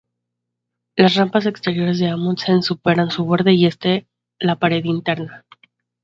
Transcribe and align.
Las 0.95 1.13
rampas 1.13 1.45
exteriores 1.45 1.99
de 1.99 2.07
Amundsen 2.07 2.63
superan 2.63 3.11
su 3.11 3.23
borde 3.23 3.53
este 3.67 4.07
y 4.39 4.47
la 4.47 4.55
pared 4.55 4.83
interna. 4.83 5.45